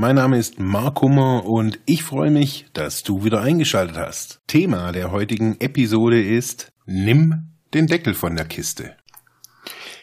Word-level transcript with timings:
Mein 0.00 0.14
Name 0.14 0.38
ist 0.38 0.60
Mark 0.60 1.00
Hummer 1.00 1.44
und 1.44 1.80
ich 1.84 2.04
freue 2.04 2.30
mich, 2.30 2.66
dass 2.72 3.02
du 3.02 3.24
wieder 3.24 3.40
eingeschaltet 3.40 3.96
hast. 3.96 4.40
Thema 4.46 4.92
der 4.92 5.10
heutigen 5.10 5.60
Episode 5.60 6.22
ist 6.22 6.70
Nimm 6.86 7.48
den 7.74 7.88
Deckel 7.88 8.14
von 8.14 8.36
der 8.36 8.44
Kiste. 8.44 8.94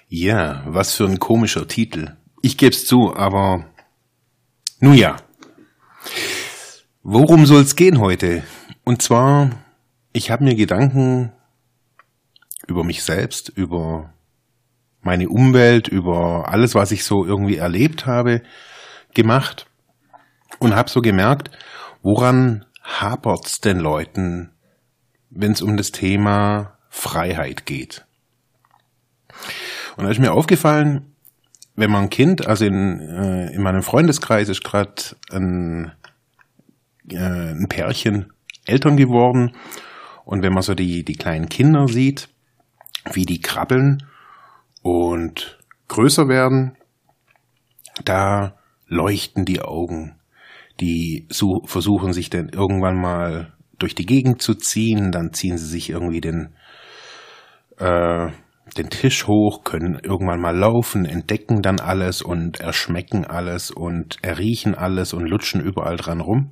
Ja, 0.09 0.65
was 0.67 0.95
für 0.95 1.05
ein 1.05 1.19
komischer 1.19 1.65
Titel. 1.69 2.17
Ich 2.41 2.57
geb's 2.57 2.85
zu, 2.85 3.15
aber 3.15 3.67
nun 4.81 4.95
ja. 4.95 5.15
Worum 7.01 7.45
soll's 7.45 7.77
gehen 7.77 8.01
heute? 8.01 8.43
Und 8.83 9.01
zwar, 9.01 9.49
ich 10.11 10.29
habe 10.29 10.43
mir 10.43 10.55
Gedanken 10.55 11.31
über 12.67 12.83
mich 12.83 13.01
selbst, 13.01 13.47
über 13.47 14.13
meine 14.99 15.29
Umwelt, 15.29 15.87
über 15.87 16.49
alles, 16.49 16.75
was 16.75 16.91
ich 16.91 17.05
so 17.05 17.23
irgendwie 17.23 17.55
erlebt 17.55 18.05
habe, 18.05 18.41
gemacht 19.13 19.67
und 20.59 20.75
habe 20.75 20.89
so 20.89 21.01
gemerkt, 21.01 21.51
woran 22.01 22.65
hapert's 22.83 23.59
den 23.59 23.79
Leuten, 23.79 24.51
wenn 25.29 25.51
es 25.51 25.61
um 25.61 25.77
das 25.77 25.91
Thema 25.91 26.77
Freiheit 26.89 27.65
geht. 27.65 28.05
Und 29.97 30.05
da 30.05 30.11
ist 30.11 30.19
mir 30.19 30.33
aufgefallen, 30.33 31.15
wenn 31.75 31.91
man 31.91 32.03
ein 32.03 32.09
Kind, 32.09 32.47
also 32.47 32.65
in, 32.65 32.99
äh, 32.99 33.53
in 33.53 33.61
meinem 33.61 33.83
Freundeskreis 33.83 34.49
ist 34.49 34.63
gerade 34.63 34.93
ein, 35.31 35.91
äh, 37.09 37.17
ein 37.17 37.67
Pärchen 37.67 38.31
Eltern 38.65 38.97
geworden 38.97 39.55
und 40.23 40.41
wenn 40.41 40.53
man 40.53 40.63
so 40.63 40.73
die, 40.73 41.03
die 41.03 41.15
kleinen 41.15 41.49
Kinder 41.49 41.87
sieht, 41.87 42.29
wie 43.13 43.25
die 43.25 43.41
krabbeln 43.41 44.03
und 44.81 45.59
größer 45.87 46.27
werden, 46.27 46.77
da 48.03 48.57
leuchten 48.87 49.45
die 49.45 49.61
Augen. 49.61 50.15
Die 50.79 51.27
versuchen 51.65 52.13
sich 52.13 52.29
dann 52.29 52.49
irgendwann 52.49 52.99
mal 52.99 53.53
durch 53.77 53.95
die 53.95 54.05
Gegend 54.05 54.41
zu 54.41 54.55
ziehen, 54.55 55.11
dann 55.11 55.33
ziehen 55.33 55.57
sie 55.57 55.67
sich 55.67 55.89
irgendwie 55.89 56.21
den 56.21 56.55
äh, 57.77 58.29
den 58.77 58.89
Tisch 58.89 59.27
hoch, 59.27 59.63
können 59.63 59.99
irgendwann 60.01 60.41
mal 60.41 60.55
laufen, 60.55 61.05
entdecken 61.05 61.61
dann 61.61 61.79
alles 61.79 62.21
und 62.21 62.59
erschmecken 62.59 63.25
alles 63.25 63.71
und 63.71 64.17
erriechen 64.23 64.75
alles 64.75 65.13
und 65.13 65.27
lutschen 65.27 65.61
überall 65.61 65.97
dran 65.97 66.19
rum. 66.19 66.51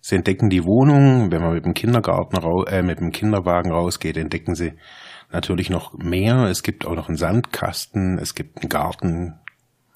Sie 0.00 0.16
entdecken 0.16 0.48
die 0.48 0.64
Wohnung, 0.64 1.30
wenn 1.30 1.42
man 1.42 1.54
mit 1.54 1.64
dem 1.64 1.74
Kindergarten 1.74 2.36
äh, 2.68 2.82
mit 2.82 3.00
dem 3.00 3.10
Kinderwagen 3.10 3.70
rausgeht, 3.70 4.16
entdecken 4.16 4.54
sie 4.54 4.72
natürlich 5.30 5.68
noch 5.68 5.92
mehr. 5.98 6.44
Es 6.44 6.62
gibt 6.62 6.86
auch 6.86 6.94
noch 6.94 7.08
einen 7.08 7.18
Sandkasten, 7.18 8.18
es 8.18 8.34
gibt 8.34 8.58
einen 8.58 8.70
Garten, 8.70 9.38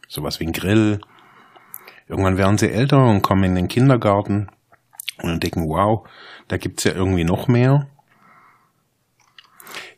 sowas 0.09 0.41
wie 0.41 0.47
ein 0.47 0.53
Grill. 0.53 1.01
Irgendwann 2.07 2.37
werden 2.37 2.59
sie 2.59 2.71
älter 2.71 3.05
und 3.07 3.23
kommen 3.23 3.45
in 3.45 3.55
den 3.55 3.69
Kindergarten 3.69 4.49
und 5.23 5.31
entdecken, 5.31 5.69
wow, 5.69 6.07
da 6.49 6.57
gibt's 6.57 6.85
ja 6.85 6.93
irgendwie 6.93 7.25
noch 7.25 7.49
mehr. 7.49 7.87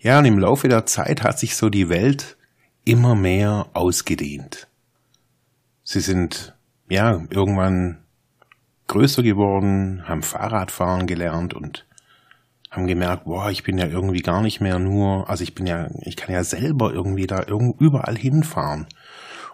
Ja, 0.00 0.18
und 0.18 0.24
im 0.24 0.38
Laufe 0.38 0.68
der 0.68 0.86
Zeit 0.86 1.22
hat 1.22 1.38
sich 1.38 1.56
so 1.56 1.68
die 1.68 1.88
Welt 1.88 2.36
immer 2.84 3.14
mehr 3.14 3.66
ausgedehnt. 3.72 4.68
Sie 5.82 6.00
sind, 6.00 6.54
ja, 6.88 7.22
irgendwann 7.30 7.98
größer 8.86 9.22
geworden, 9.22 10.04
haben 10.06 10.22
Fahrradfahren 10.22 11.06
gelernt 11.06 11.54
und 11.54 11.86
haben 12.70 12.86
gemerkt, 12.86 13.24
boah, 13.24 13.50
ich 13.50 13.62
bin 13.62 13.78
ja 13.78 13.86
irgendwie 13.86 14.22
gar 14.22 14.42
nicht 14.42 14.60
mehr 14.60 14.78
nur, 14.78 15.28
also 15.28 15.42
ich 15.42 15.54
bin 15.54 15.66
ja, 15.66 15.88
ich 16.02 16.16
kann 16.16 16.34
ja 16.34 16.44
selber 16.44 16.92
irgendwie 16.92 17.26
da 17.26 17.42
überall 17.42 18.16
hinfahren 18.16 18.86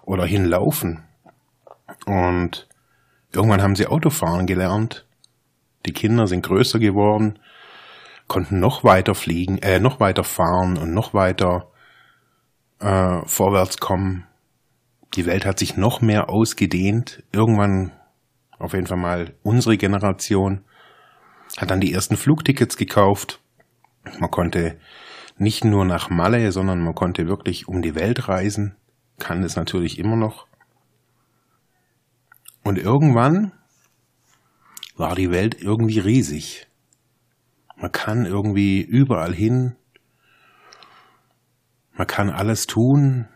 oder 0.02 0.26
hinlaufen. 0.26 1.04
Und 2.06 2.69
irgendwann 3.32 3.62
haben 3.62 3.76
sie 3.76 3.86
Autofahren 3.86 4.47
gelernt. 4.47 5.06
Die 5.86 5.92
Kinder 5.92 6.26
sind 6.26 6.42
größer 6.42 6.78
geworden 6.78 7.38
konnten 8.32 8.60
noch 8.60 8.82
weiter 8.82 9.14
fliegen, 9.14 9.58
äh, 9.58 9.78
noch 9.78 10.00
weiter 10.00 10.25
fahren 10.25 10.78
und 10.78 10.94
noch 10.94 11.12
weiter 11.12 11.70
äh, 12.81 13.20
vorwärts 13.26 13.76
kommen. 13.76 14.26
Die 15.14 15.26
Welt 15.26 15.44
hat 15.44 15.58
sich 15.58 15.76
noch 15.76 16.00
mehr 16.00 16.31
ausgedehnt. 16.31 17.22
Irgendwann, 17.32 17.92
auf 18.58 18.72
jeden 18.72 18.86
Fall 18.86 18.97
mal 18.97 19.34
unsere 19.42 19.76
Generation, 19.76 20.64
hat 21.58 21.70
dann 21.70 21.82
die 21.82 21.92
ersten 21.92 22.16
Flugtickets 22.16 22.78
gekauft. 22.78 23.38
Man 24.19 24.31
konnte 24.31 24.78
nicht 25.36 25.62
nur 25.62 25.84
nach 25.84 26.08
Malle, 26.08 26.52
sondern 26.52 26.82
man 26.82 26.94
konnte 26.94 27.28
wirklich 27.28 27.69
um 27.69 27.82
die 27.82 27.94
Welt 27.94 28.28
reisen. 28.28 28.76
Kann 29.19 29.42
es 29.42 29.56
natürlich 29.56 29.98
immer 29.98 30.16
noch. 30.16 30.47
Und 32.62 32.78
irgendwann 32.78 33.52
war 34.96 35.14
die 35.14 35.30
Welt 35.30 35.60
irgendwie 35.60 35.98
riesig. 35.98 36.66
Man 37.76 37.92
kann 37.92 38.24
irgendwie 38.24 38.80
überall 38.80 39.34
hin. 39.34 39.76
Man 41.92 42.06
kann 42.06 42.30
alles 42.30 42.66
tun. 42.66 43.28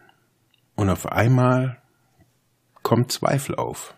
Und 0.77 0.91
auf 0.91 1.07
einmal 1.07 1.83
kommt 2.83 3.11
Zweifel 3.11 3.57
auf. 3.57 3.95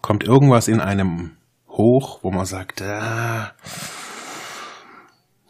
Kommt 0.00 0.24
irgendwas 0.24 0.68
in 0.68 0.80
einem 0.80 1.36
hoch, 1.68 2.20
wo 2.22 2.30
man 2.30 2.46
sagt, 2.46 2.82
ah, 2.82 3.52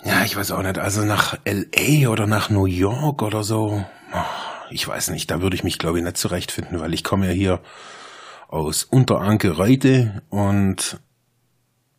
ja, 0.04 0.22
ich 0.24 0.36
weiß 0.36 0.50
auch 0.50 0.62
nicht, 0.62 0.78
also 0.78 1.04
nach 1.04 1.38
LA 1.46 2.08
oder 2.10 2.26
nach 2.26 2.50
New 2.50 2.66
York 2.66 3.22
oder 3.22 3.42
so, 3.42 3.84
ich 4.70 4.86
weiß 4.86 5.10
nicht, 5.10 5.30
da 5.30 5.40
würde 5.40 5.56
ich 5.56 5.64
mich 5.64 5.78
glaube 5.78 5.98
ich 5.98 6.04
nicht 6.04 6.18
zurechtfinden, 6.18 6.78
weil 6.80 6.92
ich 6.92 7.04
komme 7.04 7.26
ja 7.26 7.32
hier 7.32 7.60
aus 8.48 8.84
Unteranke 8.84 9.56
Reute 9.56 10.22
und 10.28 11.00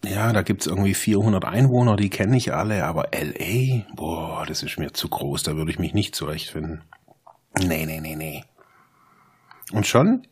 ja, 0.03 0.31
da 0.33 0.43
gibt's 0.43 0.67
irgendwie 0.67 0.93
400 0.93 1.45
Einwohner, 1.45 1.95
die 1.95 2.09
kenne 2.09 2.37
ich 2.37 2.53
alle, 2.53 2.85
aber 2.85 3.09
LA, 3.13 3.85
boah, 3.95 4.45
das 4.45 4.61
ist 4.61 4.77
mir 4.77 4.93
zu 4.93 5.09
groß, 5.09 5.43
da 5.43 5.55
würde 5.55 5.71
ich 5.71 5.79
mich 5.79 5.93
nicht 5.93 6.15
zurechtfinden. 6.15 6.83
Nee, 7.59 7.85
nee, 7.85 7.99
nee, 7.99 8.15
nee. 8.15 8.43
Und 9.71 9.87
schon 9.87 10.27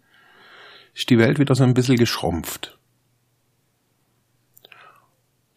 ist 0.94 1.10
die 1.10 1.18
Welt 1.18 1.40
wieder 1.40 1.56
so 1.56 1.64
ein 1.64 1.74
bisschen 1.74 1.98
geschrumpft. 1.98 2.78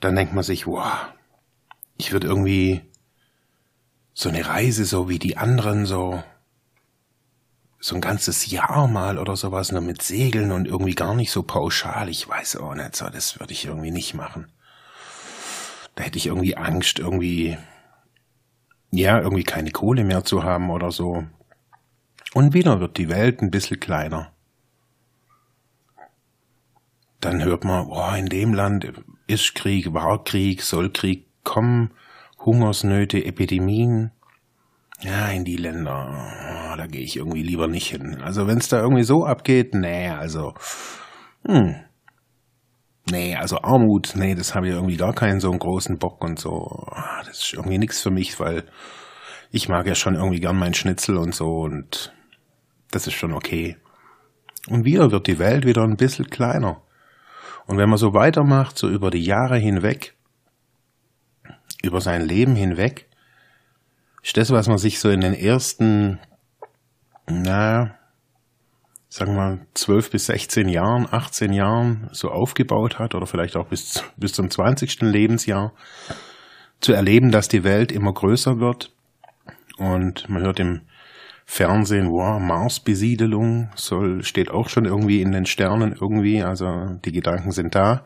Dann 0.00 0.16
denkt 0.16 0.33
man 0.33 0.45
sich, 0.45 0.66
wow, 0.66 1.09
ich 1.99 2.12
würde 2.12 2.27
irgendwie 2.27 2.83
so 4.15 4.28
eine 4.28 4.47
Reise 4.47 4.84
so 4.84 5.09
wie 5.09 5.19
die 5.19 5.37
anderen 5.37 5.84
so 5.84 6.22
so 7.79 7.95
ein 7.95 8.01
ganzes 8.01 8.51
Jahr 8.51 8.89
mal 8.89 9.19
oder 9.19 9.37
sowas 9.37 9.71
nur 9.73 9.81
mit 9.83 10.03
Segeln 10.03 10.53
und 10.53 10.67
irgendwie 10.67 10.95
gar 10.95 11.15
nicht 11.15 11.31
so 11.31 11.43
pauschal. 11.43 12.09
Ich 12.09 12.29
weiß 12.29 12.57
auch 12.57 12.75
nicht, 12.75 12.97
so, 12.97 13.09
das 13.09 13.39
würde 13.39 13.53
ich 13.53 13.67
irgendwie 13.67 13.91
nicht 13.91 14.15
machen. 14.15 14.51
Da 15.95 16.05
hätte 16.05 16.19
ich 16.19 16.27
irgendwie 16.27 16.57
Angst, 16.57 16.99
irgendwie, 16.99 17.57
ja, 18.91 19.19
irgendwie 19.21 19.45
keine 19.45 19.71
Kohle 19.71 20.05
mehr 20.05 20.25
zu 20.25 20.43
haben 20.43 20.71
oder 20.71 20.91
so. 20.91 21.25
Und 22.35 22.55
wieder 22.55 22.81
wird 22.81 22.99
die 22.99 23.09
Welt 23.09 23.41
ein 23.41 23.51
bisschen 23.51 23.81
kleiner. 23.81 24.33
Dann 27.21 27.43
hört 27.43 27.65
man, 27.65 27.89
boah, 27.89 28.17
in 28.17 28.27
dem 28.27 28.53
Land 28.53 28.93
ist 29.27 29.55
Krieg, 29.55 29.95
war 29.95 30.23
Krieg, 30.23 30.63
soll 30.63 30.93
Krieg 30.93 31.27
kommen, 31.45 31.93
Hungersnöte, 32.39 33.25
Epidemien. 33.25 34.11
Ja, 35.01 35.28
in 35.28 35.45
die 35.45 35.57
Länder, 35.57 36.09
oh, 36.72 36.77
da 36.77 36.87
gehe 36.87 37.03
ich 37.03 37.16
irgendwie 37.16 37.43
lieber 37.43 37.69
nicht 37.69 37.89
hin. 37.89 38.22
Also 38.22 38.47
wenn 38.47 38.59
es 38.59 38.69
da 38.69 38.81
irgendwie 38.81 39.03
so 39.03 39.27
abgeht, 39.27 39.75
nee, 39.75 40.09
also, 40.09 40.54
hm, 41.47 41.77
nee, 43.10 43.37
also 43.37 43.60
Armut, 43.63 44.15
nee, 44.16 44.34
das 44.34 44.54
habe 44.54 44.69
ich 44.69 44.75
irgendwie 44.75 44.97
gar 44.97 45.13
keinen 45.13 45.41
so 45.41 45.51
einen 45.51 45.59
großen 45.59 45.98
Bock 45.98 46.25
und 46.25 46.39
so. 46.39 46.87
Ah, 46.91 47.22
das 47.27 47.43
ist 47.43 47.53
irgendwie 47.53 47.78
nichts 47.78 48.01
für 48.01 48.10
mich, 48.10 48.41
weil 48.41 48.65
ich 49.51 49.69
mag 49.69 49.87
ja 49.87 49.95
schon 49.95 50.15
irgendwie 50.15 50.41
gern 50.41 50.59
mein 50.59 50.75
Schnitzel 50.75 51.19
und 51.19 51.34
so 51.34 51.60
und 51.60 52.15
das 52.91 53.07
ist 53.07 53.15
schon 53.15 53.34
okay. 53.34 53.77
Und 54.69 54.84
wieder 54.84 55.10
wird 55.10 55.27
die 55.27 55.39
Welt 55.39 55.66
wieder 55.66 55.83
ein 55.83 55.97
bisschen 55.97 56.31
kleiner. 56.31 56.83
Und 57.66 57.77
wenn 57.78 57.89
man 57.89 57.98
so 57.98 58.15
weitermacht, 58.15 58.78
so 58.78 58.89
über 58.89 59.10
die 59.10 59.22
Jahre 59.22 59.59
hinweg, 59.59 60.15
über 61.83 62.01
sein 62.01 62.22
Leben 62.22 62.57
hinweg, 62.57 63.09
ist 64.27 64.37
das, 64.37 64.51
was 64.51 64.67
man 64.67 64.78
sich 64.78 64.99
so 64.99 65.09
in 65.09 65.21
den 65.21 65.34
ersten, 65.34 66.19
naja, 67.28 67.95
sagen 69.09 69.34
wir 69.34 69.41
mal, 69.41 69.67
12 69.75 70.11
bis 70.11 70.27
16 70.27 70.69
Jahren, 70.69 71.07
18 71.09 71.53
Jahren 71.53 72.09
so 72.11 72.31
aufgebaut 72.31 72.99
hat 72.99 73.15
oder 73.15 73.27
vielleicht 73.27 73.57
auch 73.57 73.69
bis, 73.69 74.03
bis 74.17 74.33
zum 74.33 74.51
20. 74.51 75.01
Lebensjahr, 75.03 75.73
zu 76.81 76.93
erleben, 76.93 77.31
dass 77.31 77.47
die 77.47 77.63
Welt 77.63 77.93
immer 77.93 78.13
größer 78.13 78.59
wird. 78.59 78.93
Und 79.78 80.29
man 80.29 80.43
hört 80.43 80.59
im 80.59 80.83
Fernsehen, 81.45 82.11
wow, 82.11 82.41
Marsbesiedelung 82.41 83.71
soll, 83.77 84.25
steht 84.25 84.51
auch 84.51 84.69
schon 84.69 84.87
irgendwie 84.87 85.22
in 85.22 85.31
den 85.31 85.47
Sternen 85.47 85.93
irgendwie, 85.99 86.43
also 86.43 86.99
die 87.05 87.13
Gedanken 87.13 87.53
sind 87.53 87.77
da. 87.77 88.05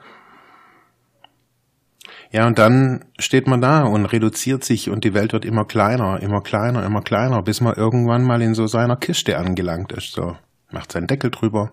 Ja, 2.32 2.46
und 2.46 2.58
dann 2.58 3.04
steht 3.18 3.48
man 3.48 3.60
da 3.60 3.82
und 3.82 4.06
reduziert 4.06 4.62
sich 4.62 4.88
und 4.88 5.02
die 5.02 5.14
Welt 5.14 5.32
wird 5.32 5.44
immer 5.44 5.64
kleiner, 5.64 6.20
immer 6.20 6.42
kleiner, 6.42 6.84
immer 6.84 7.02
kleiner, 7.02 7.42
bis 7.42 7.60
man 7.60 7.74
irgendwann 7.74 8.22
mal 8.22 8.40
in 8.40 8.54
so 8.54 8.68
seiner 8.68 8.96
Kiste 8.96 9.36
angelangt 9.36 9.92
ist. 9.92 10.12
So, 10.12 10.36
macht 10.70 10.92
seinen 10.92 11.08
Deckel 11.08 11.32
drüber 11.32 11.72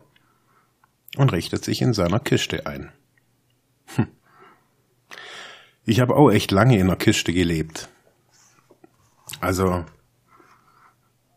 und 1.16 1.32
richtet 1.32 1.64
sich 1.64 1.82
in 1.84 1.94
seiner 1.94 2.20
Kiste 2.20 2.66
ein. 2.66 2.92
Hm. 3.96 4.08
Ich 5.86 6.00
habe 6.00 6.16
auch 6.16 6.32
echt 6.32 6.52
lange 6.52 6.80
in 6.80 6.88
der 6.88 6.96
Kiste 6.96 7.34
gelebt. 7.34 7.88
Also, 9.40 9.86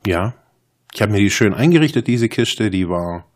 ja, 0.06 0.32
ich 0.94 1.02
habe 1.02 1.12
mir 1.12 1.18
die 1.18 1.30
schön 1.30 1.52
eingerichtet, 1.52 2.06
diese 2.06 2.30
Kiste, 2.30 2.70
die 2.70 2.88
war 2.88 3.26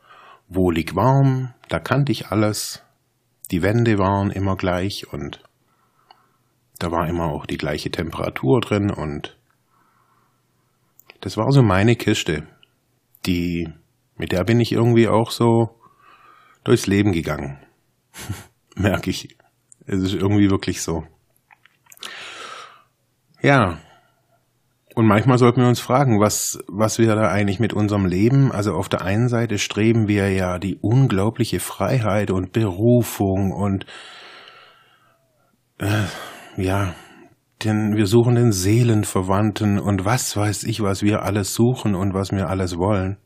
wohlig 0.48 0.94
warm, 0.96 1.52
da 1.68 1.78
kannte 1.78 2.10
ich 2.10 2.28
alles. 2.28 2.82
Die 3.50 3.62
Wände 3.62 3.98
waren 3.98 4.30
immer 4.30 4.56
gleich 4.56 5.12
und 5.12 5.42
da 6.78 6.90
war 6.90 7.08
immer 7.08 7.26
auch 7.26 7.46
die 7.46 7.58
gleiche 7.58 7.90
Temperatur 7.90 8.60
drin 8.60 8.90
und 8.90 9.36
das 11.20 11.36
war 11.36 11.50
so 11.52 11.62
meine 11.62 11.96
Kiste. 11.96 12.46
Die, 13.24 13.68
mit 14.16 14.32
der 14.32 14.44
bin 14.44 14.60
ich 14.60 14.72
irgendwie 14.72 15.08
auch 15.08 15.30
so 15.30 15.80
durchs 16.64 16.86
Leben 16.86 17.12
gegangen. 17.12 17.58
Merke 18.76 19.10
ich. 19.10 19.36
Es 19.86 20.00
ist 20.00 20.14
irgendwie 20.14 20.50
wirklich 20.50 20.82
so. 20.82 21.04
Ja. 23.40 23.78
Und 24.94 25.06
manchmal 25.06 25.38
sollten 25.38 25.60
wir 25.60 25.68
uns 25.68 25.80
fragen, 25.80 26.20
was, 26.20 26.58
was 26.68 26.98
wir 26.98 27.14
da 27.14 27.28
eigentlich 27.30 27.58
mit 27.58 27.72
unserem 27.72 28.06
Leben, 28.06 28.52
also 28.52 28.74
auf 28.74 28.88
der 28.88 29.02
einen 29.02 29.28
Seite 29.28 29.58
streben 29.58 30.06
wir 30.06 30.30
ja 30.30 30.58
die 30.58 30.76
unglaubliche 30.76 31.58
Freiheit 31.58 32.30
und 32.30 32.52
Berufung 32.52 33.50
und 33.50 33.86
äh, 35.78 36.04
ja, 36.56 36.94
denn 37.62 37.96
wir 37.96 38.06
suchen 38.06 38.34
den 38.34 38.52
Seelenverwandten 38.52 39.78
und 39.78 40.04
was 40.04 40.36
weiß 40.36 40.64
ich, 40.64 40.82
was 40.82 41.02
wir 41.02 41.22
alles 41.22 41.54
suchen 41.54 41.94
und 41.94 42.14
was 42.14 42.32
wir 42.32 42.48
alles 42.48 42.76
wollen. 42.76 43.16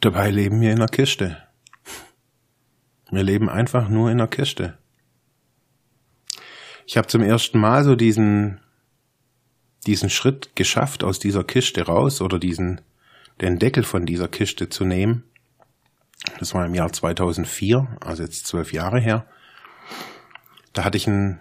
Dabei 0.00 0.30
leben 0.30 0.60
wir 0.60 0.72
in 0.72 0.78
der 0.78 0.88
Kiste. 0.88 1.42
Wir 3.10 3.22
leben 3.22 3.48
einfach 3.48 3.88
nur 3.88 4.10
in 4.10 4.18
der 4.18 4.28
Kiste. 4.28 4.78
Ich 6.86 6.96
habe 6.96 7.08
zum 7.08 7.22
ersten 7.22 7.58
Mal 7.58 7.84
so 7.84 7.94
diesen 7.94 8.60
diesen 9.86 10.10
Schritt 10.10 10.54
geschafft, 10.54 11.02
aus 11.02 11.18
dieser 11.18 11.44
Kiste 11.44 11.86
raus 11.86 12.20
oder 12.20 12.38
diesen 12.38 12.80
den 13.40 13.58
Deckel 13.58 13.84
von 13.84 14.04
dieser 14.04 14.28
Kiste 14.28 14.68
zu 14.68 14.84
nehmen. 14.84 15.24
Das 16.38 16.54
war 16.54 16.66
im 16.66 16.74
Jahr 16.74 16.92
2004, 16.92 17.96
also 18.00 18.22
jetzt 18.22 18.46
zwölf 18.46 18.72
Jahre 18.72 19.00
her. 19.00 19.26
Da 20.78 20.84
hatte 20.84 20.96
ich 20.96 21.08
einen, 21.08 21.40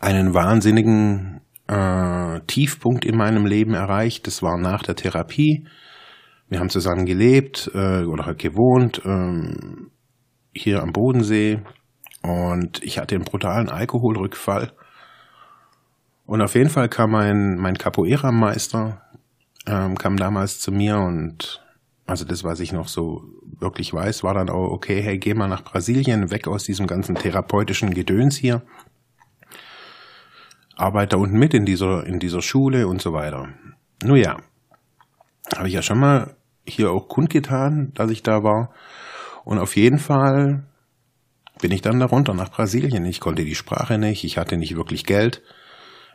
einen 0.00 0.32
wahnsinnigen 0.32 1.40
äh, 1.66 2.38
Tiefpunkt 2.46 3.04
in 3.04 3.16
meinem 3.16 3.46
Leben 3.46 3.74
erreicht. 3.74 4.28
Das 4.28 4.44
war 4.44 4.56
nach 4.56 4.84
der 4.84 4.94
Therapie. 4.94 5.66
Wir 6.48 6.60
haben 6.60 6.70
zusammen 6.70 7.04
gelebt 7.04 7.68
äh, 7.74 8.04
oder 8.04 8.26
halt 8.26 8.38
gewohnt 8.38 9.02
ähm, 9.04 9.90
hier 10.54 10.84
am 10.84 10.92
Bodensee 10.92 11.64
und 12.22 12.80
ich 12.84 13.00
hatte 13.00 13.16
einen 13.16 13.24
brutalen 13.24 13.70
Alkoholrückfall. 13.70 14.70
Und 16.24 16.40
auf 16.40 16.54
jeden 16.54 16.70
Fall 16.70 16.88
kam 16.88 17.10
mein, 17.10 17.56
mein 17.56 17.76
Capoeira-Meister, 17.76 19.02
ähm, 19.66 19.98
kam 19.98 20.16
damals 20.16 20.60
zu 20.60 20.70
mir 20.70 20.98
und 20.98 21.60
also 22.06 22.24
das, 22.24 22.44
was 22.44 22.60
ich 22.60 22.70
noch 22.70 22.86
so 22.86 23.24
wirklich 23.60 23.92
weiß, 23.92 24.22
war 24.22 24.34
dann 24.34 24.50
auch, 24.50 24.70
okay, 24.70 25.02
hey, 25.02 25.18
geh 25.18 25.34
mal 25.34 25.48
nach 25.48 25.64
Brasilien, 25.64 26.30
weg 26.30 26.46
aus 26.46 26.64
diesem 26.64 26.86
ganzen 26.86 27.14
therapeutischen 27.14 27.94
Gedöns 27.94 28.36
hier. 28.36 28.62
Arbeite 30.76 31.16
da 31.16 31.16
unten 31.16 31.38
mit 31.38 31.54
in 31.54 31.64
dieser, 31.64 32.06
in 32.06 32.20
dieser 32.20 32.40
Schule 32.42 32.86
und 32.86 33.02
so 33.02 33.12
weiter. 33.12 33.48
Nun 34.02 34.16
ja, 34.16 34.36
habe 35.56 35.68
ich 35.68 35.74
ja 35.74 35.82
schon 35.82 35.98
mal 35.98 36.36
hier 36.64 36.92
auch 36.92 37.08
kundgetan, 37.08 37.92
dass 37.94 38.10
ich 38.10 38.22
da 38.22 38.44
war. 38.44 38.72
Und 39.44 39.58
auf 39.58 39.76
jeden 39.76 39.98
Fall 39.98 40.64
bin 41.60 41.72
ich 41.72 41.82
dann 41.82 41.98
da 41.98 42.06
runter 42.06 42.34
nach 42.34 42.50
Brasilien. 42.50 43.04
Ich 43.06 43.20
konnte 43.20 43.44
die 43.44 43.54
Sprache 43.54 43.98
nicht, 43.98 44.24
ich 44.24 44.38
hatte 44.38 44.56
nicht 44.56 44.76
wirklich 44.76 45.04
Geld. 45.04 45.42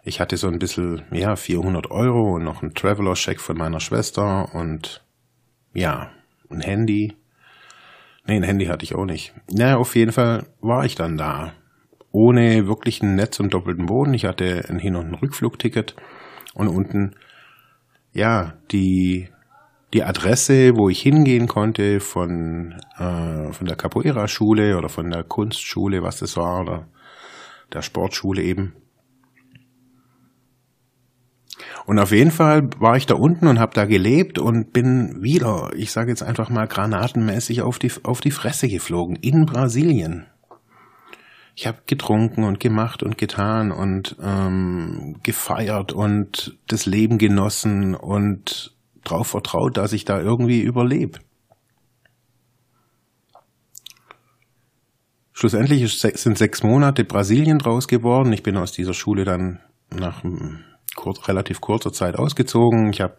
Ich 0.06 0.20
hatte 0.20 0.38
so 0.38 0.48
ein 0.48 0.60
bisschen, 0.60 1.04
ja, 1.12 1.36
400 1.36 1.90
Euro 1.90 2.36
und 2.36 2.44
noch 2.44 2.62
einen 2.62 2.74
Traveler-Check 2.74 3.40
von 3.40 3.58
meiner 3.58 3.80
Schwester 3.80 4.54
und 4.54 5.04
ja, 5.74 6.12
ein 6.50 6.62
Handy. 6.62 7.16
Nee, 8.26 8.38
ein 8.38 8.44
Handy 8.44 8.66
hatte 8.66 8.84
ich 8.84 8.96
auch 8.96 9.06
nicht. 9.06 9.34
Naja, 9.52 9.78
auf 9.78 9.96
jeden 9.96 10.14
Fall 10.14 10.46
war 10.62 10.86
ich 10.86 10.96
dann 10.96 11.18
da. 11.18 11.54
Ohne 12.12 12.68
wirklich 12.68 13.02
ein 13.02 13.16
Netz 13.16 13.40
und 13.40 13.54
doppelten 13.54 13.88
Boden. 13.88 14.14
Ich 14.14 14.26
hatte 14.26 14.66
ein 14.70 14.80
Hin- 14.80 14.96
und 14.96 15.08
ein 15.08 15.16
Rückflugticket. 15.16 15.96
Und 16.54 16.68
unten, 16.68 17.16
ja, 18.14 18.54
die, 18.72 19.30
die 19.94 20.04
Adresse, 20.04 20.78
wo 20.78 20.90
ich 20.90 21.02
hingehen 21.02 21.48
konnte 21.48 22.00
von, 22.00 22.76
äh, 22.98 23.52
von 23.52 23.68
der 23.68 23.76
Capoeira-Schule 23.76 24.78
oder 24.78 24.90
von 24.90 25.10
der 25.10 25.24
Kunstschule, 25.24 26.02
was 26.04 26.20
das 26.20 26.38
war, 26.38 26.62
oder 26.62 26.88
der 27.74 27.82
Sportschule 27.82 28.42
eben. 28.42 28.74
Und 31.86 32.00
auf 32.00 32.12
jeden 32.12 32.32
Fall 32.32 32.70
war 32.80 32.96
ich 32.96 33.06
da 33.06 33.16
unten 33.16 33.48
und 33.48 33.60
habe 33.60 33.74
da 33.74 33.86
gelebt 33.86 34.40
und 34.40 34.72
bin 34.72 35.22
wieder, 35.22 35.72
ich 35.76 35.92
sage 35.92 36.10
jetzt 36.10 36.24
einfach 36.24 36.50
mal 36.50 36.68
granatenmäßig 36.68 37.62
auf 37.62 37.78
die, 37.78 37.92
auf 38.04 38.22
die 38.22 38.32
Fresse 38.32 38.70
geflogen 38.70 39.18
in 39.18 39.46
Brasilien. 39.46 40.26
Ich 41.56 41.68
habe 41.68 41.80
getrunken 41.86 42.46
und 42.46 42.60
gemacht 42.60 43.04
und 43.04 43.18
getan 43.18 43.72
und 43.72 44.16
ähm, 44.22 45.18
gefeiert 45.24 45.92
und 45.92 46.58
das 46.68 46.86
Leben 46.86 47.18
genossen 47.18 47.96
und 47.96 48.76
darauf 49.04 49.28
vertraut, 49.28 49.78
dass 49.78 49.94
ich 49.94 50.06
da 50.06 50.20
irgendwie 50.20 50.62
überlebe. 50.62 51.20
Schlussendlich 55.34 56.00
sind 56.00 56.38
sechs 56.38 56.64
Monate 56.64 57.04
Brasilien 57.04 57.60
draus 57.60 57.88
geworden. 57.88 58.32
Ich 58.32 58.44
bin 58.44 58.56
aus 58.56 58.72
dieser 58.72 58.94
Schule 58.94 59.26
dann 59.26 59.60
nach 59.90 60.24
kurz, 61.04 61.28
relativ 61.28 61.60
kurzer 61.60 61.92
Zeit 61.92 62.18
ausgezogen. 62.18 62.90
Ich 62.92 63.02
habe 63.02 63.18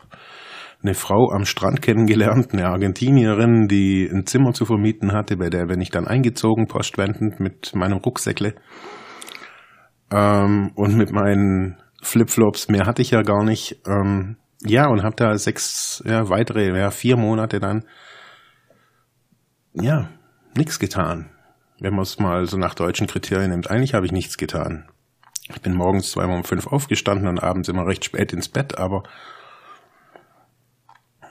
eine 0.83 0.95
Frau 0.95 1.31
am 1.31 1.45
Strand 1.45 1.83
kennengelernt, 1.83 2.53
eine 2.53 2.67
Argentinierin, 2.67 3.69
die 3.69 4.09
ein 4.11 4.27
Zimmer 4.27 4.53
zu 4.53 4.65
vermieten 4.65 5.13
hatte, 5.13 5.37
bei 5.37 5.51
der 5.51 5.67
bin 5.67 5.81
ich 5.81 5.91
dann 5.91 6.07
eingezogen, 6.07 6.67
postwendend 6.67 7.41
mit 7.41 7.75
meinem 7.75 7.99
Rucksäckle 7.99 8.55
ähm, 10.11 10.73
und 10.75 10.97
mit 10.97 11.13
meinen 11.13 11.77
Flipflops. 12.03 12.69
Mehr 12.69 12.87
hatte 12.87 13.03
ich 13.03 13.11
ja 13.11 13.23
gar 13.23 13.45
nicht. 13.45 13.81
Ähm, 13.87 14.37
ja, 14.63 14.89
und 14.89 15.03
habe 15.03 15.17
da 15.17 15.37
sechs, 15.37 16.03
ja, 16.07 16.31
weitere, 16.31 16.79
ja, 16.79 16.91
vier 16.91 17.17
Monate 17.17 17.61
dann, 17.61 17.85
ja, 19.75 20.09
nichts 20.57 20.79
getan. 20.79 21.31
Wenn 21.81 21.93
man 21.93 22.03
es 22.03 22.19
mal 22.19 22.47
so 22.47 22.57
nach 22.57 22.75
deutschen 22.75 23.07
Kriterien 23.07 23.51
nimmt. 23.51 23.71
Eigentlich 23.71 23.95
habe 23.95 24.07
ich 24.07 24.13
nichts 24.13 24.39
getan. 24.39 24.89
Ich 25.49 25.61
bin 25.61 25.75
morgens 25.75 26.11
zweimal 26.11 26.37
um 26.37 26.45
fünf 26.45 26.67
aufgestanden 26.67 27.29
und 27.29 27.43
abends 27.43 27.69
immer 27.69 27.87
recht 27.87 28.05
spät 28.05 28.33
ins 28.33 28.49
Bett, 28.49 28.79
aber 28.79 29.03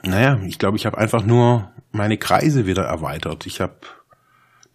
naja, 0.02 0.38
ich 0.46 0.58
glaube, 0.58 0.76
ich 0.76 0.86
habe 0.86 0.98
einfach 0.98 1.24
nur 1.24 1.72
meine 1.90 2.18
Kreise 2.18 2.66
wieder 2.66 2.84
erweitert. 2.84 3.46
Ich 3.46 3.60
habe 3.60 3.78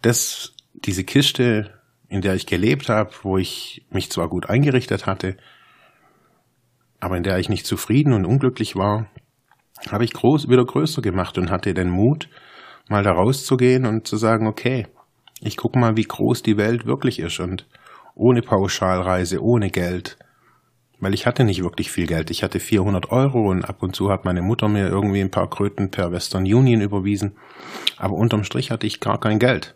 das, 0.02 0.54
diese 0.74 1.04
Kiste, 1.04 1.70
in 2.08 2.20
der 2.20 2.34
ich 2.34 2.46
gelebt 2.46 2.88
habe, 2.88 3.12
wo 3.22 3.38
ich 3.38 3.86
mich 3.90 4.10
zwar 4.10 4.28
gut 4.28 4.50
eingerichtet 4.50 5.06
hatte, 5.06 5.36
aber 6.98 7.16
in 7.16 7.22
der 7.22 7.38
ich 7.38 7.48
nicht 7.48 7.66
zufrieden 7.66 8.12
und 8.12 8.26
unglücklich 8.26 8.76
war, 8.76 9.06
habe 9.88 10.04
ich 10.04 10.12
groß, 10.12 10.48
wieder 10.48 10.64
größer 10.64 11.00
gemacht 11.00 11.38
und 11.38 11.50
hatte 11.50 11.72
den 11.72 11.88
Mut, 11.88 12.28
mal 12.88 13.02
da 13.02 13.12
rauszugehen 13.12 13.86
und 13.86 14.06
zu 14.06 14.16
sagen, 14.16 14.46
okay, 14.46 14.86
ich 15.40 15.56
gucke 15.56 15.78
mal, 15.78 15.96
wie 15.96 16.02
groß 16.02 16.42
die 16.42 16.58
Welt 16.58 16.84
wirklich 16.84 17.20
ist 17.20 17.40
und 17.40 17.66
ohne 18.20 18.42
Pauschalreise, 18.42 19.42
ohne 19.42 19.70
Geld. 19.70 20.18
Weil 21.00 21.14
ich 21.14 21.26
hatte 21.26 21.44
nicht 21.44 21.62
wirklich 21.62 21.90
viel 21.90 22.06
Geld. 22.06 22.30
Ich 22.30 22.42
hatte 22.42 22.60
400 22.60 23.10
Euro 23.10 23.50
und 23.50 23.64
ab 23.64 23.82
und 23.82 23.96
zu 23.96 24.10
hat 24.10 24.26
meine 24.26 24.42
Mutter 24.42 24.68
mir 24.68 24.86
irgendwie 24.86 25.22
ein 25.22 25.30
paar 25.30 25.48
Kröten 25.48 25.90
per 25.90 26.12
Western 26.12 26.42
Union 26.42 26.82
überwiesen. 26.82 27.36
Aber 27.96 28.14
unterm 28.14 28.44
Strich 28.44 28.70
hatte 28.70 28.86
ich 28.86 29.00
gar 29.00 29.18
kein 29.18 29.38
Geld. 29.38 29.74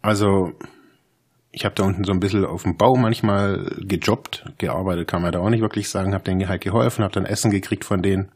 Also, 0.00 0.52
ich 1.52 1.66
habe 1.66 1.74
da 1.74 1.84
unten 1.84 2.04
so 2.04 2.12
ein 2.12 2.20
bisschen 2.20 2.46
auf 2.46 2.62
dem 2.62 2.78
Bau 2.78 2.96
manchmal 2.96 3.76
gejobbt, 3.80 4.46
gearbeitet 4.56 5.08
kann 5.08 5.20
man 5.20 5.32
da 5.32 5.40
auch 5.40 5.50
nicht 5.50 5.60
wirklich 5.60 5.90
sagen, 5.90 6.14
habe 6.14 6.24
denen 6.24 6.48
halt 6.48 6.62
geholfen, 6.62 7.04
habe 7.04 7.12
dann 7.12 7.26
Essen 7.26 7.50
gekriegt 7.50 7.84
von 7.84 8.02
denen. 8.02 8.30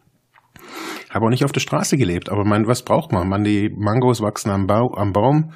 Habe 1.08 1.24
auch 1.24 1.30
nicht 1.30 1.44
auf 1.44 1.52
der 1.52 1.60
Straße 1.60 1.96
gelebt, 1.96 2.28
aber 2.28 2.44
man, 2.44 2.66
was 2.66 2.82
braucht 2.82 3.12
man? 3.12 3.28
Man, 3.28 3.44
die 3.44 3.70
Mangos 3.70 4.20
wachsen 4.20 4.50
am, 4.50 4.66
Bau, 4.66 4.94
am 4.94 5.12
Baum 5.12 5.52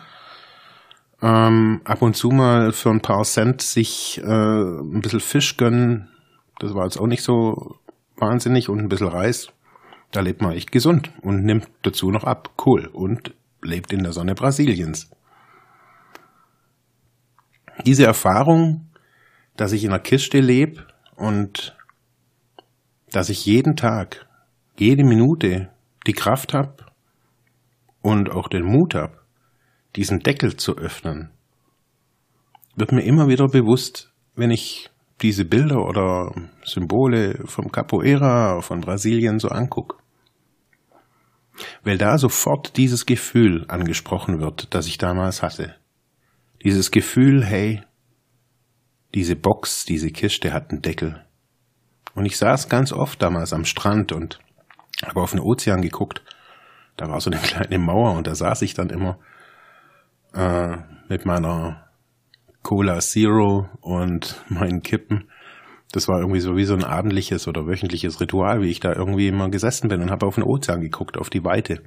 Ähm, 1.23 1.81
ab 1.85 2.03
und 2.03 2.17
zu 2.17 2.31
mal 2.31 2.73
für 2.73 2.91
ein 2.91 3.01
paar 3.01 3.25
Cent 3.25 3.63
sich 3.63 4.21
äh, 4.23 4.25
ein 4.25 5.01
bisschen 5.01 5.21
Fisch 5.21 5.57
gönnen. 5.57 6.09
Das 6.59 6.75
war 6.75 6.85
jetzt 6.85 6.99
auch 6.99 7.07
nicht 7.07 7.23
so 7.23 7.77
wahnsinnig 8.17 8.69
und 8.69 8.79
ein 8.81 8.89
bisschen 8.89 9.09
Reis. 9.09 9.49
Da 10.13 10.21
lebt 10.21 10.43
man 10.43 10.53
echt 10.53 10.71
gesund 10.71 11.11
und 11.23 11.45
nimmt 11.45 11.69
dazu 11.83 12.11
noch 12.11 12.25
ab. 12.25 12.51
Cool. 12.65 12.87
Und 12.87 13.35
lebt 13.63 13.93
in 13.93 14.03
der 14.03 14.13
Sonne 14.13 14.35
Brasiliens. 14.35 15.11
Diese 17.85 18.05
Erfahrung, 18.05 18.89
dass 19.57 19.73
ich 19.73 19.85
in 19.85 19.91
einer 19.91 19.99
Kiste 19.99 20.41
lebe 20.41 20.87
und 21.17 21.77
dass 23.11 23.29
ich 23.29 23.47
jeden 23.47 23.77
Tag, 23.77 24.27
jede 24.77 25.05
Minute 25.05 25.71
die 26.07 26.13
Kraft 26.13 26.55
habe 26.55 26.87
und 28.03 28.31
auch 28.31 28.49
den 28.49 28.65
Mut 28.65 28.95
habe, 28.95 29.24
diesen 29.97 30.21
Deckel 30.21 30.57
zu 30.57 30.77
öffnen, 30.77 31.31
wird 32.77 32.93
mir 32.93 33.03
immer 33.03 33.29
wieder 33.29 33.49
bewusst, 33.49 34.13
wenn 34.35 34.51
ich 34.51 34.91
diese 35.23 35.45
Bilder 35.45 35.87
oder 35.87 36.35
Symbole 36.65 37.41
vom 37.45 37.71
Capoeira, 37.71 38.61
von 38.63 38.81
Brasilien 38.81 39.39
so 39.39 39.49
angucke. 39.49 39.97
Weil 41.85 41.99
da 41.99 42.19
sofort 42.19 42.77
dieses 42.77 43.07
Gefühl 43.07 43.65
angesprochen 43.69 44.41
wird, 44.41 44.75
das 44.75 44.87
ich 44.87 44.99
damals 44.99 45.43
hatte. 45.43 45.77
Dieses 46.65 46.91
Gefühl, 46.91 47.45
hey, 47.45 47.83
diese 49.15 49.37
Box, 49.37 49.85
diese 49.85 50.11
Kiste 50.11 50.53
hat 50.53 50.71
einen 50.71 50.83
Deckel. 50.83 51.25
Und 52.15 52.27
ich 52.27 52.37
saß 52.37 52.69
ganz 52.69 52.93
oft 52.93 53.23
damals 53.23 53.53
am 53.53 53.65
Strand 53.65 54.11
und 54.11 54.41
habe 55.05 55.21
auf 55.21 55.31
den 55.31 55.41
Ozean 55.41 55.83
geguckt. 55.83 56.23
Da 56.97 57.09
war 57.09 57.21
so 57.21 57.31
eine 57.31 57.41
kleine 57.41 57.79
Mauer 57.79 58.13
und 58.13 58.27
da 58.27 58.35
saß 58.35 58.63
ich 58.63 58.75
dann 58.75 58.91
immer 58.91 59.19
äh, 60.35 60.77
mit 61.09 61.25
meiner 61.25 61.89
Cola 62.63 62.99
Zero 63.01 63.69
und 63.81 64.43
meinen 64.49 64.83
Kippen. 64.83 65.29
Das 65.93 66.09
war 66.09 66.19
irgendwie 66.19 66.41
so 66.41 66.57
wie 66.57 66.65
so 66.65 66.75
ein 66.75 66.83
abendliches 66.83 67.47
oder 67.47 67.67
wöchentliches 67.67 68.21
Ritual, 68.21 68.61
wie 68.61 68.71
ich 68.71 68.81
da 68.81 68.93
irgendwie 68.93 69.29
immer 69.29 69.49
gesessen 69.49 69.89
bin 69.89 70.03
und 70.03 70.11
habe 70.11 70.27
auf 70.27 70.35
den 70.35 70.45
Ozean 70.45 70.81
geguckt, 70.81 71.17
auf 71.17 71.31
die 71.31 71.45
Weite. 71.45 71.83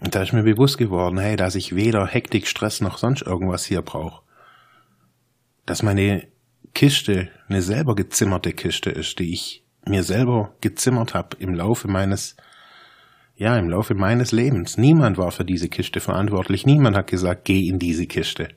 Und 0.00 0.14
da 0.14 0.22
ist 0.22 0.32
mir 0.32 0.42
bewusst 0.42 0.76
geworden, 0.76 1.18
hey, 1.18 1.36
dass 1.36 1.54
ich 1.54 1.74
weder 1.74 2.06
Hektik, 2.06 2.46
Stress 2.46 2.80
noch 2.80 2.98
sonst 2.98 3.22
irgendwas 3.22 3.64
hier 3.64 3.80
brauche. 3.80 4.22
Dass 5.64 5.82
meine 5.82 6.26
Kiste 6.74 7.30
eine 7.48 7.62
selber 7.62 7.94
gezimmerte 7.94 8.52
Kiste 8.52 8.90
ist, 8.90 9.18
die 9.18 9.32
ich 9.32 9.64
mir 9.86 10.02
selber 10.02 10.54
gezimmert 10.60 11.14
habe 11.14 11.36
im 11.38 11.54
Laufe 11.54 11.88
meines 11.88 12.36
ja, 13.36 13.58
im 13.58 13.68
Laufe 13.68 13.94
meines 13.94 14.32
Lebens. 14.32 14.76
Niemand 14.76 15.18
war 15.18 15.32
für 15.32 15.44
diese 15.44 15.68
Kiste 15.68 16.00
verantwortlich. 16.00 16.66
Niemand 16.66 16.96
hat 16.96 17.08
gesagt, 17.08 17.44
geh 17.44 17.68
in 17.68 17.78
diese 17.78 18.06
Kiste. 18.06 18.48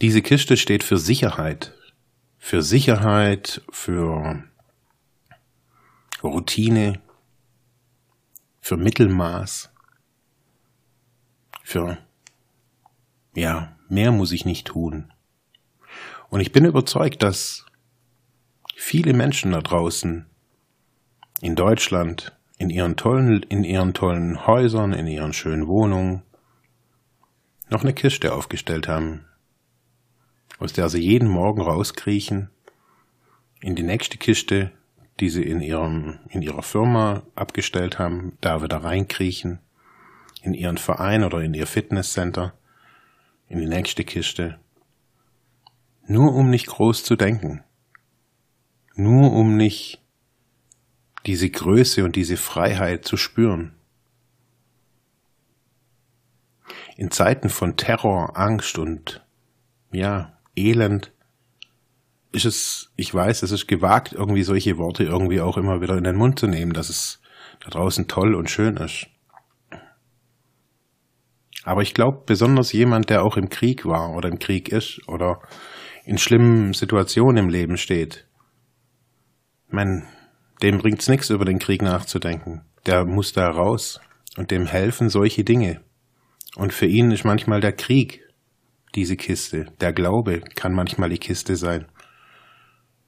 Diese 0.00 0.20
Kiste 0.20 0.56
steht 0.56 0.82
für 0.82 0.98
Sicherheit. 0.98 1.72
Für 2.38 2.62
Sicherheit, 2.62 3.62
für 3.70 4.44
Routine, 6.22 7.00
für 8.60 8.76
Mittelmaß, 8.76 9.72
für, 11.62 11.98
ja, 13.34 13.76
mehr 13.88 14.12
muss 14.12 14.32
ich 14.32 14.44
nicht 14.44 14.66
tun. 14.66 15.12
Und 16.30 16.40
ich 16.40 16.52
bin 16.52 16.64
überzeugt, 16.64 17.22
dass 17.22 17.64
viele 18.82 19.14
Menschen 19.14 19.52
da 19.52 19.60
draußen 19.60 20.26
in 21.40 21.54
Deutschland, 21.54 22.36
in 22.58 22.68
ihren 22.68 22.96
tollen, 22.96 23.42
in 23.44 23.62
ihren 23.62 23.94
tollen 23.94 24.44
Häusern, 24.46 24.92
in 24.92 25.06
ihren 25.06 25.32
schönen 25.32 25.68
Wohnungen, 25.68 26.22
noch 27.70 27.82
eine 27.82 27.94
Kiste 27.94 28.34
aufgestellt 28.34 28.88
haben, 28.88 29.24
aus 30.58 30.72
der 30.72 30.88
sie 30.88 31.00
jeden 31.00 31.28
Morgen 31.28 31.62
rauskriechen, 31.62 32.50
in 33.60 33.76
die 33.76 33.84
nächste 33.84 34.18
Kiste, 34.18 34.72
die 35.20 35.30
sie 35.30 35.44
in 35.44 35.60
ihrem, 35.60 36.18
in 36.28 36.42
ihrer 36.42 36.62
Firma 36.62 37.22
abgestellt 37.36 38.00
haben, 38.00 38.36
da 38.40 38.62
wieder 38.62 38.78
reinkriechen, 38.78 39.60
in 40.42 40.54
ihren 40.54 40.76
Verein 40.76 41.22
oder 41.22 41.40
in 41.40 41.54
ihr 41.54 41.68
Fitnesscenter, 41.68 42.52
in 43.48 43.60
die 43.60 43.68
nächste 43.68 44.02
Kiste, 44.02 44.58
nur 46.04 46.34
um 46.34 46.50
nicht 46.50 46.66
groß 46.66 47.04
zu 47.04 47.14
denken, 47.14 47.62
nur 48.94 49.32
um 49.32 49.56
nicht 49.56 50.00
diese 51.26 51.48
Größe 51.48 52.04
und 52.04 52.16
diese 52.16 52.36
Freiheit 52.36 53.04
zu 53.04 53.16
spüren. 53.16 53.74
In 56.96 57.10
Zeiten 57.10 57.48
von 57.48 57.76
Terror, 57.76 58.36
Angst 58.36 58.78
und 58.78 59.24
ja, 59.92 60.36
Elend 60.56 61.12
ist 62.32 62.44
es, 62.44 62.92
ich 62.96 63.12
weiß, 63.12 63.42
es 63.42 63.50
ist 63.50 63.66
gewagt, 63.66 64.12
irgendwie 64.12 64.42
solche 64.42 64.78
Worte 64.78 65.04
irgendwie 65.04 65.40
auch 65.40 65.56
immer 65.56 65.80
wieder 65.80 65.96
in 65.96 66.04
den 66.04 66.16
Mund 66.16 66.38
zu 66.38 66.46
nehmen, 66.46 66.72
dass 66.72 66.88
es 66.88 67.20
da 67.60 67.70
draußen 67.70 68.08
toll 68.08 68.34
und 68.34 68.50
schön 68.50 68.76
ist. 68.78 69.06
Aber 71.64 71.82
ich 71.82 71.94
glaube, 71.94 72.22
besonders 72.26 72.72
jemand, 72.72 73.10
der 73.10 73.22
auch 73.22 73.36
im 73.36 73.48
Krieg 73.48 73.84
war 73.84 74.14
oder 74.14 74.28
im 74.28 74.38
Krieg 74.38 74.70
ist 74.70 75.06
oder 75.06 75.40
in 76.04 76.18
schlimmen 76.18 76.72
Situationen 76.72 77.44
im 77.44 77.48
Leben 77.48 77.76
steht, 77.76 78.26
man, 79.72 80.06
dem 80.62 80.78
bringt's 80.78 81.08
nichts, 81.08 81.30
über 81.30 81.44
den 81.44 81.58
Krieg 81.58 81.82
nachzudenken. 81.82 82.62
Der 82.86 83.04
muss 83.04 83.32
da 83.32 83.48
raus 83.48 84.00
und 84.36 84.50
dem 84.50 84.66
helfen 84.66 85.08
solche 85.08 85.44
Dinge. 85.44 85.80
Und 86.56 86.72
für 86.72 86.86
ihn 86.86 87.10
ist 87.10 87.24
manchmal 87.24 87.60
der 87.60 87.72
Krieg 87.72 88.20
diese 88.94 89.16
Kiste. 89.16 89.66
Der 89.80 89.92
Glaube 89.92 90.40
kann 90.54 90.74
manchmal 90.74 91.08
die 91.08 91.18
Kiste 91.18 91.56
sein, 91.56 91.86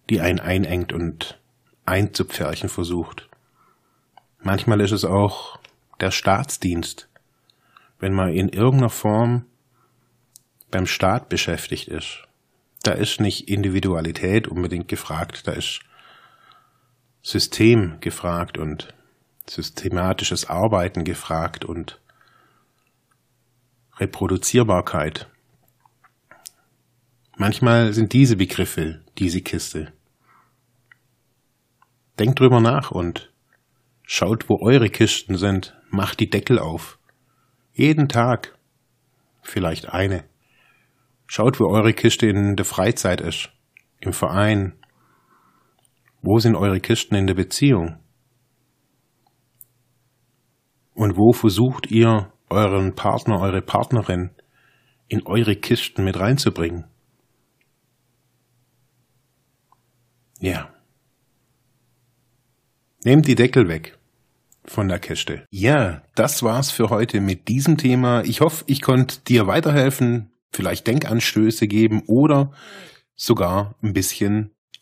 die 0.08 0.20
einen 0.20 0.40
einengt 0.40 0.92
und 0.92 1.40
einzupferchen 1.86 2.68
versucht. 2.68 3.28
Manchmal 4.42 4.80
ist 4.80 4.92
es 4.92 5.04
auch 5.04 5.58
der 6.00 6.10
Staatsdienst, 6.10 7.08
wenn 7.98 8.12
man 8.12 8.30
in 8.30 8.48
irgendeiner 8.48 8.90
Form 8.90 9.46
beim 10.70 10.86
Staat 10.86 11.28
beschäftigt 11.28 11.88
ist. 11.88 12.22
Da 12.82 12.92
ist 12.92 13.20
nicht 13.20 13.48
Individualität 13.48 14.48
unbedingt 14.48 14.88
gefragt, 14.88 15.46
da 15.46 15.52
ist 15.52 15.80
System 17.24 17.96
gefragt 18.00 18.58
und 18.58 18.94
systematisches 19.48 20.44
Arbeiten 20.44 21.04
gefragt 21.04 21.64
und 21.64 21.98
Reproduzierbarkeit. 23.96 25.30
Manchmal 27.38 27.94
sind 27.94 28.12
diese 28.12 28.36
Begriffe 28.36 29.00
diese 29.16 29.40
Kiste. 29.40 29.94
Denkt 32.18 32.40
drüber 32.40 32.60
nach 32.60 32.90
und 32.90 33.32
schaut, 34.02 34.50
wo 34.50 34.58
eure 34.60 34.90
Kisten 34.90 35.38
sind, 35.38 35.74
macht 35.88 36.20
die 36.20 36.28
Deckel 36.28 36.58
auf. 36.58 36.98
Jeden 37.72 38.08
Tag. 38.08 38.54
Vielleicht 39.40 39.88
eine. 39.88 40.24
Schaut, 41.26 41.58
wo 41.58 41.68
eure 41.68 41.94
Kiste 41.94 42.26
in 42.26 42.54
der 42.54 42.66
Freizeit 42.66 43.22
ist. 43.22 43.50
Im 44.00 44.12
Verein, 44.12 44.74
wo 46.24 46.38
sind 46.38 46.56
eure 46.56 46.80
Kisten 46.80 47.14
in 47.16 47.26
der 47.26 47.34
Beziehung? 47.34 47.98
Und 50.94 51.18
wo 51.18 51.32
versucht 51.32 51.90
ihr 51.90 52.32
euren 52.48 52.94
Partner, 52.94 53.40
eure 53.40 53.60
Partnerin 53.60 54.30
in 55.08 55.26
eure 55.26 55.54
Kisten 55.54 56.02
mit 56.02 56.18
reinzubringen? 56.18 56.84
Ja. 60.40 60.70
Nehmt 63.04 63.26
die 63.28 63.34
Deckel 63.34 63.68
weg 63.68 63.98
von 64.64 64.88
der 64.88 65.00
Kiste. 65.00 65.46
Ja, 65.50 66.02
das 66.14 66.42
war's 66.42 66.70
für 66.70 66.88
heute 66.88 67.20
mit 67.20 67.48
diesem 67.48 67.76
Thema. 67.76 68.22
Ich 68.24 68.40
hoffe, 68.40 68.64
ich 68.66 68.80
konnte 68.80 69.20
dir 69.20 69.46
weiterhelfen, 69.46 70.32
vielleicht 70.54 70.86
Denkanstöße 70.86 71.68
geben 71.68 72.02
oder 72.06 72.50
sogar 73.14 73.74
ein 73.82 73.92
bisschen 73.92 74.53